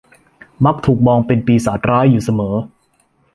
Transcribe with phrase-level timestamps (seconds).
[0.65, 2.55] มักถูกมองเป็นปีศาจร้ายอยู่เสมอ